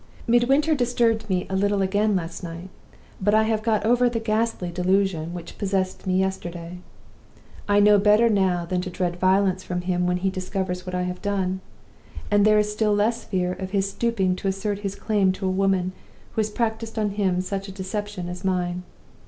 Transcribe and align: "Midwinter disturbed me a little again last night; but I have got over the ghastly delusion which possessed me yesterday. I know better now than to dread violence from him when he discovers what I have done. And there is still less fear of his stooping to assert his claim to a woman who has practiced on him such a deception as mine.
"Midwinter 0.25 0.73
disturbed 0.73 1.29
me 1.29 1.45
a 1.47 1.55
little 1.55 1.83
again 1.83 2.15
last 2.15 2.43
night; 2.43 2.69
but 3.21 3.35
I 3.35 3.43
have 3.43 3.61
got 3.61 3.85
over 3.85 4.09
the 4.09 4.19
ghastly 4.19 4.71
delusion 4.71 5.31
which 5.31 5.59
possessed 5.59 6.07
me 6.07 6.17
yesterday. 6.19 6.79
I 7.69 7.79
know 7.81 7.99
better 7.99 8.27
now 8.27 8.65
than 8.65 8.81
to 8.81 8.89
dread 8.89 9.17
violence 9.17 9.61
from 9.63 9.81
him 9.81 10.07
when 10.07 10.17
he 10.17 10.31
discovers 10.31 10.87
what 10.87 10.95
I 10.95 11.03
have 11.03 11.21
done. 11.21 11.59
And 12.31 12.45
there 12.45 12.57
is 12.57 12.71
still 12.73 12.95
less 12.95 13.25
fear 13.25 13.53
of 13.53 13.69
his 13.69 13.91
stooping 13.91 14.35
to 14.37 14.47
assert 14.47 14.79
his 14.79 14.95
claim 14.95 15.31
to 15.33 15.45
a 15.45 15.51
woman 15.51 15.91
who 16.31 16.41
has 16.41 16.49
practiced 16.49 16.97
on 16.97 17.11
him 17.11 17.39
such 17.39 17.67
a 17.67 17.71
deception 17.71 18.27
as 18.27 18.43
mine. 18.43 18.81